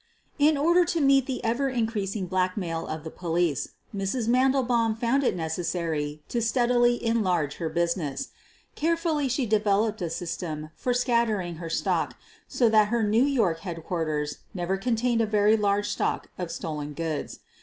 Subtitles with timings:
[0.39, 4.27] In order to meet the ever increasing blackmail of the police, Mrs.
[4.27, 8.29] Mandelbanm found it necessary to steadily enlarge her business.
[8.73, 12.15] Carefully she de veloped a system for scattering her stock
[12.47, 17.41] so that her New York headquarters never contained a very large stock of stolen goods.